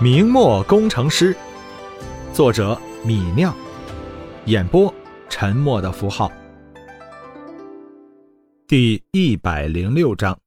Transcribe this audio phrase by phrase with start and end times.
[0.00, 1.36] 明末工程师，
[2.32, 3.52] 作者米酿，
[4.44, 4.94] 演播
[5.28, 6.30] 沉默的符号。
[8.68, 10.38] 第一百零六章，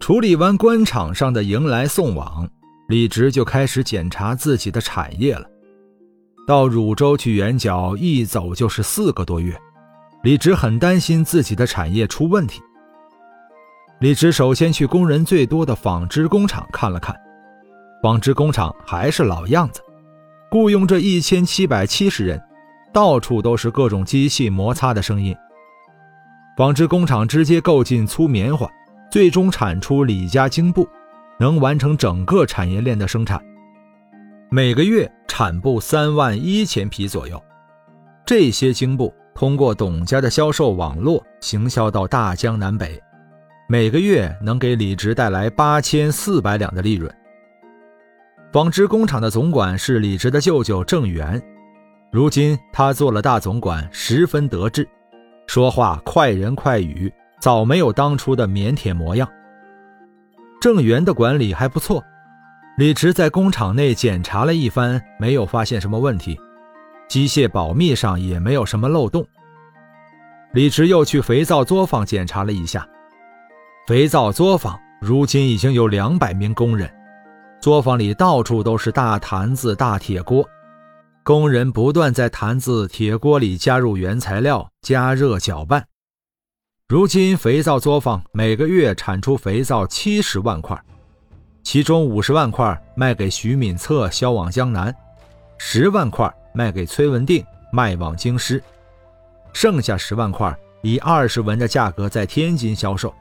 [0.00, 2.48] 处理完官场上的迎来送往，
[2.88, 5.46] 李直就开始检查自己的产业了。
[6.46, 9.54] 到汝州去圆角，一走就是四个多月，
[10.22, 12.62] 李直很担心自己的产业出问题。
[14.00, 17.16] 李直首先去工人最多的纺织工厂看了看，
[18.00, 19.80] 纺织工厂还是老样子，
[20.52, 22.40] 雇佣着一千七百七十人，
[22.92, 25.34] 到处都是各种机器摩擦的声音。
[26.56, 28.70] 纺织工厂直接购进粗棉花，
[29.10, 30.88] 最终产出李家精布，
[31.40, 33.42] 能完成整个产业链的生产，
[34.48, 37.42] 每个月产布三万一千匹左右。
[38.24, 43.02] 这些精布通过董家的销售网络行销到大江南北。
[43.70, 47.14] 每个月能给李直带来八千四百两的利润。
[48.50, 51.40] 纺织工厂的总管是李直的舅舅郑源，
[52.10, 54.88] 如今他做了大总管，十分得志，
[55.46, 57.12] 说话快人快语，
[57.42, 59.28] 早没有当初的腼腆模样。
[60.62, 62.02] 郑源的管理还不错，
[62.78, 66.40] 李直在工厂内检查了一番，没有发现什么问题，
[67.06, 69.22] 机械保密上也没有什么漏洞。
[70.54, 72.88] 李直又去肥皂作坊检查了一下。
[73.88, 76.86] 肥皂作坊如今已经有两百名工人，
[77.58, 80.46] 作坊里到处都是大坛子、大铁锅，
[81.24, 85.82] 工人不断在坛子、铁锅里加入原材料，加热搅拌。
[86.86, 90.78] 如今肥皂作坊每个月产出肥皂七十万块，
[91.62, 94.94] 其中五十万块卖给徐敏策销往江南，
[95.56, 98.62] 十万块卖给崔文定卖往京师，
[99.54, 103.14] 剩下十万块以二十文的价格在天津销售。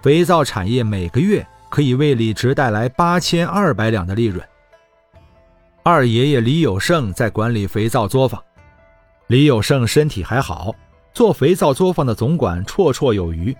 [0.00, 4.46] 肥皂产业每个月可以为李直带来八千二百两的利润。
[5.82, 8.42] 二爷爷李有胜在管理肥皂作坊，
[9.26, 10.72] 李有胜身体还好，
[11.12, 13.56] 做肥皂作坊的总管绰绰有余。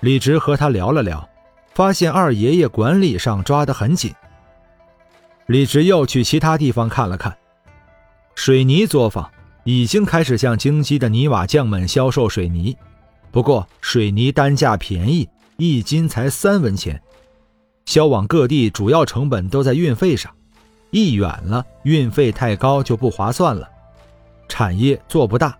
[0.00, 1.28] 李直和他聊了聊，
[1.74, 4.14] 发现二爷爷管理上抓得很紧。
[5.46, 7.36] 李直又去其他地方看了看，
[8.34, 9.30] 水泥作坊
[9.64, 12.76] 已经开始向京畿的泥瓦匠们销售水泥。
[13.36, 16.98] 不过水泥单价便宜，一斤才三文钱，
[17.84, 20.32] 销往各地主要成本都在运费上，
[20.90, 23.68] 一远了运费太高就不划算了，
[24.48, 25.54] 产业做不大。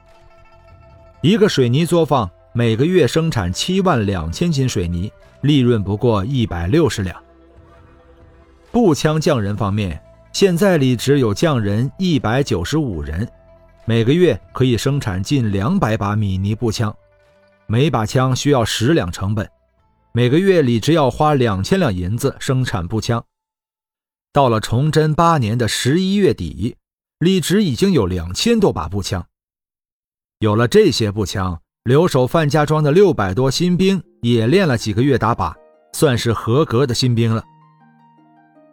[1.21, 5.13] 一个水泥作坊每个月生产七万两千斤水泥，
[5.43, 7.15] 利润不过一百六十两。
[8.73, 13.29] 步枪匠人方面，现在里只有匠人一百九十五人，
[13.85, 16.91] 每个月可以生产近两百把米尼步枪。
[17.69, 19.49] 每把枪需要十两成本，
[20.13, 23.25] 每个月李直要花两千两银子生产步枪。
[24.33, 26.77] 到了崇祯八年的十一月底，
[27.19, 29.27] 李直已经有两千多把步枪。
[30.39, 35.53] 有了这些步枪，留守范家庄的六百多新兵也练了几个月打靶，
[35.93, 37.43] 算是合格的新兵了。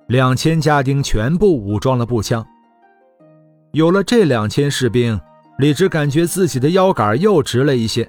[0.08, 2.46] 两千家丁全部武装了步枪。
[3.72, 5.20] 有了这两千士兵，
[5.58, 8.08] 李直感觉自己的腰杆又直了一些。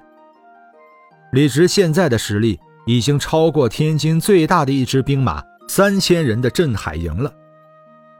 [1.34, 7.32] 李直现在的实力已经超过天津最大的一支兵马三千人的镇海营了。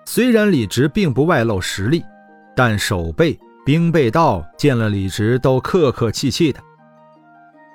[0.05, 2.03] 虽然李直并不外露实力，
[2.57, 6.59] 但守备兵备道见了李直都客客气气的。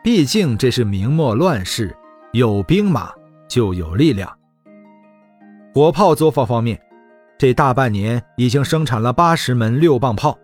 [0.04, 1.96] 毕竟这是明末乱世，
[2.34, 3.10] 有兵马
[3.48, 4.30] 就有力量。
[5.74, 6.78] 火炮作坊方面，
[7.38, 10.38] 这大半年已经生产了八十门六磅炮，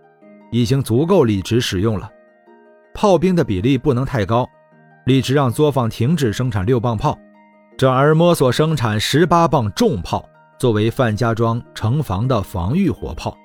[0.53, 2.09] 已经足够李直使用了。
[2.93, 4.47] 炮兵的比例不能太高。
[5.05, 7.15] 李直让作坊停止生产六磅炮，
[7.77, 10.27] 转而摸索生产十八磅重炮，
[10.57, 13.37] 作为范家庄城防的防御火炮。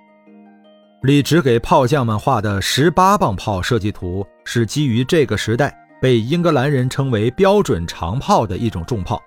[1.02, 9.20] 李直给炮匠们画的十八磅炮设计图，是基于这个时代被英格兰人称为标准长炮的一种重炮。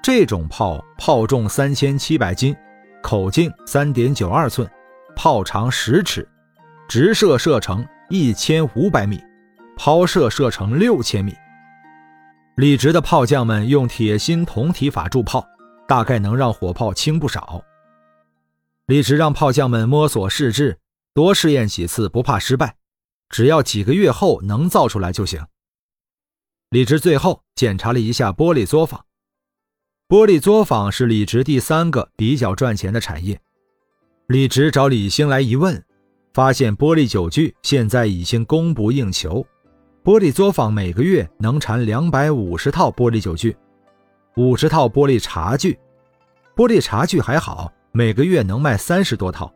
[0.00, 2.54] 这种炮炮重三千七百斤，
[3.02, 4.68] 口径三点九二寸，
[5.16, 6.28] 炮长十尺，
[6.88, 9.20] 直射射程一千五百米。
[9.76, 11.34] 抛射射程六千米，
[12.56, 15.44] 李直的炮将们用铁心铜体法铸炮，
[15.88, 17.62] 大概能让火炮轻不少。
[18.86, 20.78] 李直让炮将们摸索试制，
[21.14, 22.76] 多试验几次，不怕失败，
[23.28, 25.44] 只要几个月后能造出来就行。
[26.70, 29.04] 李直最后检查了一下玻璃作坊，
[30.08, 33.40] 玻璃作坊是李直第三个比较赚钱的产业。
[34.28, 35.82] 李直找李兴来一问，
[36.32, 39.44] 发现玻璃酒具现在已经供不应求。
[40.04, 43.56] 玻璃作坊每个月能产两百五十套玻璃酒具，
[44.34, 45.78] 五十套玻璃茶具。
[46.56, 49.52] 玻璃茶具还好，每个月能卖三十多套。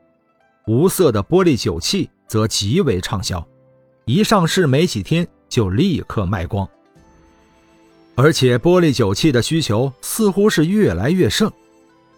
[0.68, 3.44] 无色的玻璃酒器则极为畅销，
[4.04, 6.68] 一上市没几天就立刻卖光。
[8.14, 11.50] 而且玻璃酒器的需求似乎是越来越盛，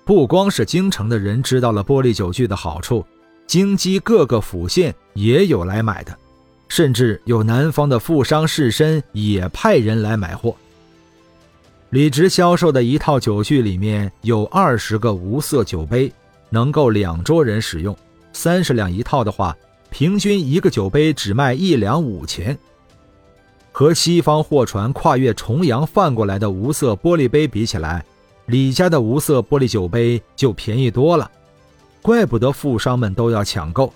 [0.04, 3.02] 不光是京城的人知道了玻璃酒具的好处，
[3.46, 6.14] 京畿各个府县也有来买的。
[6.68, 10.54] 甚至有南方的富商士绅也派人来买货。
[11.90, 16.12] 李直销售的一套酒具里面有二十个无色酒杯，
[16.50, 17.96] 能够两桌人使用。
[18.32, 19.56] 三十两一套的话，
[19.90, 22.56] 平均一个酒杯只卖一两五钱。
[23.72, 28.04] 和西方货船跨越重洋贩过来的无色玻璃杯比起来，
[28.46, 31.30] 李家的无色玻璃酒杯就便宜多了，
[32.02, 33.92] 怪不得富商们都要抢购。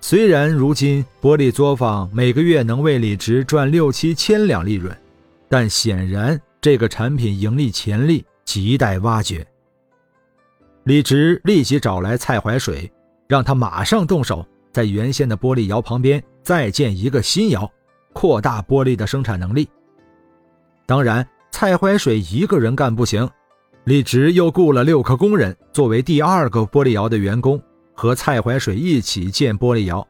[0.00, 4.96] 虽然如今玻璃作坊每个月能为李直赚六七千两利润，
[5.48, 9.46] 但显然这个产品盈利潜力亟待挖掘。
[10.84, 12.90] 李直立即找来蔡怀水，
[13.26, 17.70] 让他马上动手，在原先的玻璃窑旁边再建一个新窑，
[18.12, 19.68] 扩大玻璃的生产能力。
[20.86, 23.28] 当然，蔡怀水一个人干不行，
[23.84, 27.60] 李直又雇了六个工人作为第二个玻璃窑的员工。
[27.98, 30.06] 和蔡怀水一起建玻璃窑。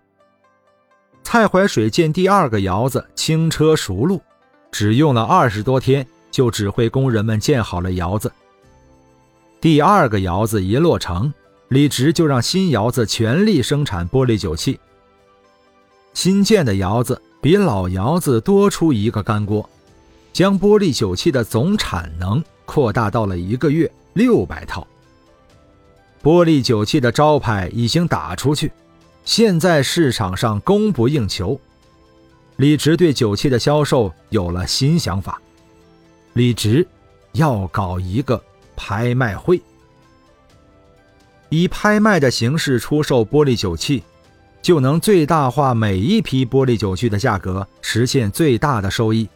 [1.24, 4.20] 蔡怀水建第二个窑子轻车熟路，
[4.70, 8.30] 只用了二十多天就指挥工人们建好了窑子。
[9.58, 11.32] 第二个窑子一落成，
[11.68, 14.78] 李直就让新窑子全力生产玻璃酒器。
[16.12, 19.66] 新建的窑子比老窑子多出一个干锅，
[20.34, 24.86] 将玻璃酒器的总产能扩大到了一个月六百套。
[26.22, 28.72] 玻璃酒器的招牌已经打出去，
[29.24, 31.58] 现在市场上供不应求。
[32.56, 35.40] 李直对酒器的销售有了新想法，
[36.32, 36.86] 李直
[37.32, 38.42] 要搞一个
[38.74, 39.60] 拍卖会，
[41.50, 44.02] 以拍卖的形式出售玻璃酒器，
[44.60, 49.28] 就能最大化每一批玻璃酒具的价格，实现最大的收益。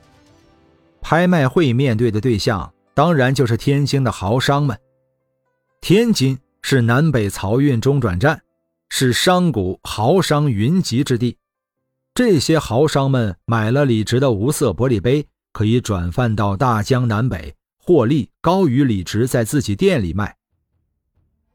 [1.01, 4.77] 拍卖会面对的对象当然就是天津的豪商们，
[5.81, 6.39] 天津。
[6.63, 8.43] 是南北漕运中转站，
[8.89, 11.37] 是商贾豪商云集之地。
[12.15, 20.37] 这些豪商们买了李直的无色玻璃杯，可以转贩到大江南北，获利高于李直在自己店里卖。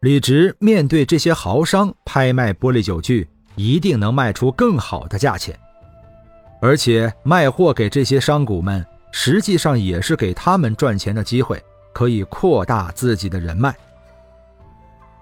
[0.01, 5.57] 李直面对这些豪商拍卖玻璃酒具，一定能卖出更好的价钱。
[6.59, 11.63] 而且卖货给这些商贾们，实际上也是给他们赚钱的机会，
[11.93, 13.75] 可以扩大自己的人脉。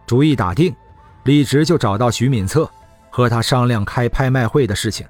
[0.06, 0.76] 主意打定，
[1.24, 2.70] 李直就找到徐敏策，
[3.10, 5.06] 和他商量开拍卖会的事情。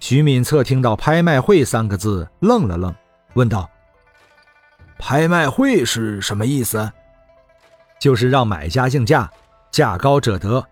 [0.00, 2.94] 徐敏策听到“拍卖会”三个字，愣了愣，
[3.34, 3.68] 问道
[4.98, 6.90] ：“拍卖会是什么意思
[8.00, 9.28] ？”“就是让买家竞价，
[9.70, 10.64] 价高者得。”“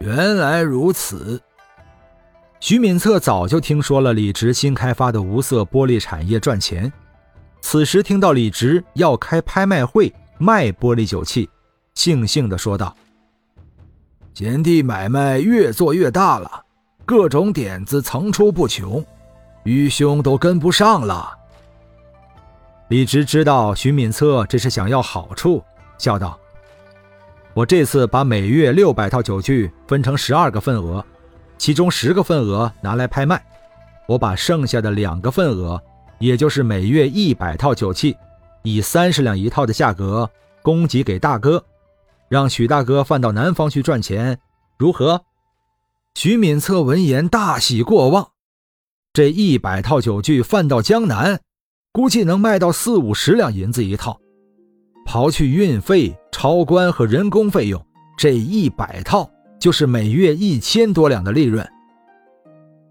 [0.00, 1.40] 原来如此。”
[2.60, 6.92] 徐敏策早就听说了李直新开发的无色玻璃产业赚钱，
[7.60, 11.48] 此时听到李直要开拍卖会卖玻璃酒器。
[11.98, 12.94] 悻悻地说道
[14.32, 16.64] ：“贤弟买卖越做越大了，
[17.04, 19.04] 各种点子层出不穷，
[19.64, 21.36] 愚兄都跟不上了。”
[22.86, 25.60] 李直知道徐敏策这是想要好处，
[25.98, 26.38] 笑道
[27.52, 31.04] ：“我这次把每月六百套酒具分成十二个份额，
[31.58, 33.44] 其中十个份额拿来拍卖，
[34.06, 35.82] 我把剩下的两个份额，
[36.20, 38.16] 也就是每月一百套酒器，
[38.62, 40.30] 以三十两一套的价格
[40.62, 41.60] 供给给大哥。”
[42.28, 44.38] 让许大哥贩到南方去赚钱，
[44.76, 45.22] 如何？
[46.14, 48.28] 徐敏策闻言大喜过望。
[49.12, 51.40] 这一百套酒具贩到江南，
[51.92, 54.20] 估计能卖到四五十两银子一套。
[55.06, 57.82] 刨去运费、超关和人工费用，
[58.18, 61.66] 这一百套就是每月一千多两的利润。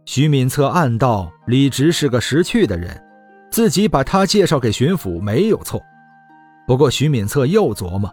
[0.05, 2.99] 徐敏策暗道：李直是个识趣的人，
[3.51, 5.79] 自己把他介绍给巡抚没有错。
[6.65, 8.11] 不过徐敏策又琢磨。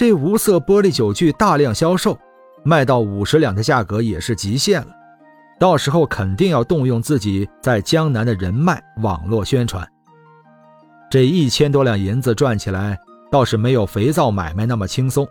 [0.00, 2.18] 这无色玻璃酒具大量销售，
[2.64, 4.88] 卖到五十两的价格也是极限了。
[5.58, 9.86] 到时候肯定要动用自己在江南的人脉网络宣传。
[11.10, 12.98] 这一千多两银子赚起来，
[13.30, 15.28] 倒是没有肥皂买卖那么轻松。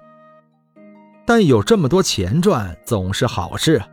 [1.26, 3.88] 但有这么多钱赚，总是好事啊。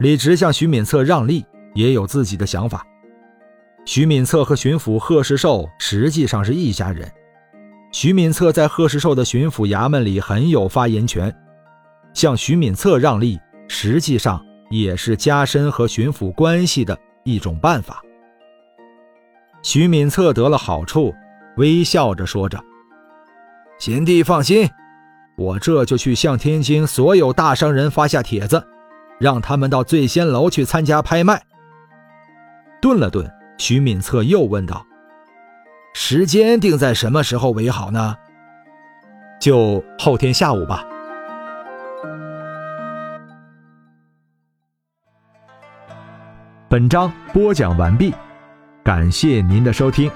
[0.00, 2.84] 李直向徐敏策让利，也有自己的想法。
[3.84, 7.08] 徐敏策和巡抚贺世寿实际上是一家人。
[7.90, 11.34] 徐敏策在贺世寿的巡抚衙门里很有发言权，
[12.12, 13.38] 向徐敏策让利，
[13.68, 18.02] 实际上也是加深和巡抚关系的一种办法。
[19.62, 21.12] 徐敏策得了好处，
[21.56, 22.62] 微笑着说着
[23.80, 24.68] ：“贤弟放心，
[25.36, 28.64] 我这就去向天津所有大商人发下帖子，
[29.18, 31.42] 让他们到醉仙楼去参加拍卖。”
[32.80, 33.28] 顿了顿，
[33.58, 34.85] 徐敏策又问道
[35.98, 38.14] ：“时间定在什么时候为好呢？”
[39.40, 40.84] 就后天下午吧。
[46.68, 48.12] 本章播讲完毕，
[48.84, 50.10] 感谢您的收听。